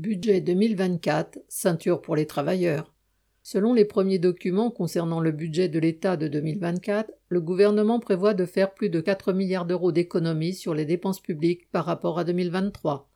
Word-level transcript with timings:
Budget 0.00 0.40
2024, 0.40 1.40
ceinture 1.48 2.00
pour 2.00 2.16
les 2.16 2.24
travailleurs. 2.24 2.94
Selon 3.42 3.74
les 3.74 3.84
premiers 3.84 4.18
documents 4.18 4.70
concernant 4.70 5.20
le 5.20 5.30
budget 5.30 5.68
de 5.68 5.78
l'État 5.78 6.16
de 6.16 6.26
2024, 6.26 7.12
le 7.28 7.40
gouvernement 7.42 8.00
prévoit 8.00 8.32
de 8.32 8.46
faire 8.46 8.72
plus 8.72 8.88
de 8.88 9.02
4 9.02 9.34
milliards 9.34 9.66
d'euros 9.66 9.92
d'économies 9.92 10.54
sur 10.54 10.72
les 10.72 10.86
dépenses 10.86 11.20
publiques 11.20 11.70
par 11.70 11.84
rapport 11.84 12.18
à 12.18 12.24
2023. 12.24 13.10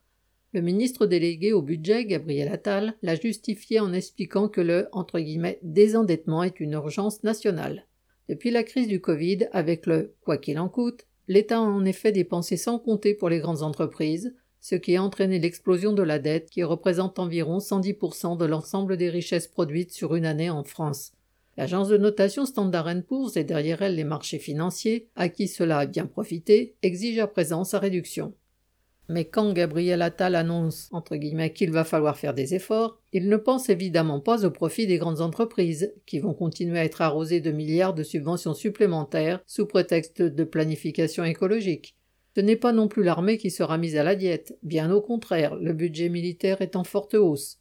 Le 0.53 0.61
ministre 0.61 1.07
délégué 1.07 1.55
au 1.55 1.62
budget, 1.62 2.05
Gabriel 2.05 2.53
Attal, 2.53 2.92
l'a 3.01 3.14
justifié 3.14 3.80
en 3.80 3.94
expliquant 3.94 4.48
que 4.48 4.60
le 4.60 4.87
désendettement 5.62 6.42
est 6.42 6.60
une 6.60 6.72
urgence 6.72 7.22
nationale. 7.22 7.87
Depuis 8.28 8.51
la 8.51 8.62
crise 8.62 8.88
du 8.88 9.01
Covid, 9.01 9.48
avec 9.53 9.87
le 9.87 10.12
quoi 10.21 10.37
qu'il 10.37 10.58
en 10.58 10.69
coûte, 10.69 11.06
l'État 11.28 11.56
a 11.56 11.60
en 11.60 11.87
effet 11.87 12.12
dépensé 12.12 12.58
sans 12.58 12.78
compter 12.78 13.14
pour 13.14 13.30
les 13.30 13.38
grandes 13.38 13.62
entreprises, 13.62 14.35
ce 14.65 14.76
qui 14.76 14.96
a 14.96 15.03
entraîné 15.03 15.38
l'explosion 15.38 15.92
de 15.92 16.02
la 16.02 16.19
dette 16.19 16.48
qui 16.48 16.62
représente 16.62 17.19
environ 17.19 17.59
110% 17.59 18.38
de 18.38 18.47
l'ensemble 18.47 18.97
des 18.97 19.11
richesses 19.11 19.47
produites 19.47 19.93
sur 19.93 20.15
une 20.15 20.25
année 20.25 20.48
en 20.48 20.65
France. 20.65 21.12
L'agence 21.59 21.89
de 21.89 21.98
notation 21.98 22.47
Standard 22.47 22.89
Poor's 23.06 23.37
et 23.37 23.45
derrière 23.45 23.83
elle 23.83 23.97
les 23.97 24.05
marchés 24.05 24.39
financiers, 24.39 25.06
à 25.16 25.29
qui 25.29 25.48
cela 25.48 25.80
a 25.80 25.87
bien 25.87 26.06
profité, 26.06 26.77
exige 26.80 27.19
à 27.19 27.27
présent 27.27 27.62
sa 27.65 27.79
réduction. 27.79 28.33
Mais 29.11 29.27
quand 29.27 29.53
Gabriel 29.53 30.01
Attal 30.01 30.34
annonce 30.34 30.91
qu'il 31.55 31.70
va 31.70 31.84
falloir 31.84 32.17
faire 32.17 32.33
des 32.33 32.55
efforts, 32.55 32.98
il 33.12 33.28
ne 33.28 33.37
pense 33.37 33.69
évidemment 33.69 34.20
pas 34.20 34.47
au 34.47 34.51
profit 34.51 34.87
des 34.87 34.97
grandes 34.97 35.20
entreprises, 35.20 35.92
qui 36.06 36.20
vont 36.20 36.33
continuer 36.33 36.78
à 36.78 36.84
être 36.87 37.03
arrosées 37.03 37.42
de 37.42 37.53
milliards 37.53 37.92
de 37.92 38.03
subventions 38.03 38.55
supplémentaires 38.55 39.42
sous 39.47 39.67
prétexte 39.67 40.23
de 40.23 40.45
planification 40.45 41.23
écologique. 41.23 41.98
Ce 42.34 42.41
n'est 42.41 42.56
pas 42.56 42.73
non 42.73 42.88
plus 42.88 43.05
l'armée 43.05 43.38
qui 43.38 43.51
sera 43.51 43.79
mise 43.79 43.97
à 43.97 44.02
la 44.02 44.16
diète, 44.16 44.59
bien 44.62 44.91
au 44.91 45.01
contraire, 45.01 45.55
le 45.55 45.73
budget 45.73 46.09
militaire 46.09 46.62
est 46.62 46.75
en 46.75 46.83
forte 46.83 47.15
hausse. 47.15 47.61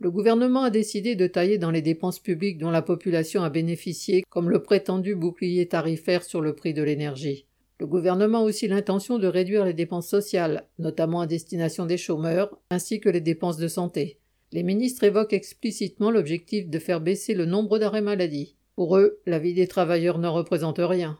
Le 0.00 0.10
gouvernement 0.10 0.64
a 0.64 0.70
décidé 0.70 1.14
de 1.14 1.26
tailler 1.26 1.58
dans 1.58 1.70
les 1.70 1.80
dépenses 1.80 2.18
publiques 2.18 2.58
dont 2.58 2.70
la 2.70 2.82
population 2.82 3.42
a 3.42 3.50
bénéficié, 3.50 4.24
comme 4.28 4.50
le 4.50 4.62
prétendu 4.62 5.14
bouclier 5.14 5.66
tarifaire 5.66 6.24
sur 6.24 6.40
le 6.40 6.54
prix 6.54 6.74
de 6.74 6.82
l'énergie. 6.82 7.46
Le 7.80 7.86
gouvernement 7.86 8.40
a 8.40 8.42
aussi 8.42 8.68
l'intention 8.68 9.18
de 9.18 9.26
réduire 9.26 9.64
les 9.64 9.74
dépenses 9.74 10.08
sociales, 10.08 10.68
notamment 10.78 11.20
à 11.20 11.26
destination 11.26 11.86
des 11.86 11.96
chômeurs, 11.96 12.58
ainsi 12.70 13.00
que 13.00 13.08
les 13.08 13.20
dépenses 13.20 13.56
de 13.56 13.68
santé. 13.68 14.18
Les 14.52 14.62
ministres 14.62 15.04
évoquent 15.04 15.32
explicitement 15.32 16.10
l'objectif 16.10 16.68
de 16.68 16.78
faire 16.78 17.00
baisser 17.00 17.32
le 17.32 17.46
nombre 17.46 17.78
d'arrêts 17.78 18.02
maladie. 18.02 18.56
Pour 18.76 18.98
eux, 18.98 19.20
la 19.24 19.38
vie 19.38 19.54
des 19.54 19.68
travailleurs 19.68 20.18
ne 20.18 20.28
représente 20.28 20.80
rien. 20.80 21.18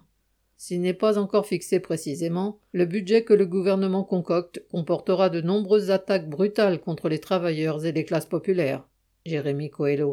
S'il 0.64 0.80
n'est 0.82 0.94
pas 0.94 1.18
encore 1.18 1.46
fixé 1.46 1.80
précisément, 1.80 2.60
le 2.70 2.86
budget 2.86 3.24
que 3.24 3.34
le 3.34 3.46
gouvernement 3.46 4.04
concocte 4.04 4.62
comportera 4.70 5.28
de 5.28 5.40
nombreuses 5.40 5.90
attaques 5.90 6.30
brutales 6.30 6.80
contre 6.80 7.08
les 7.08 7.18
travailleurs 7.18 7.84
et 7.84 7.90
les 7.90 8.04
classes 8.04 8.26
populaires. 8.26 8.86
Jérémy 9.26 9.70
Coelho. 9.70 10.10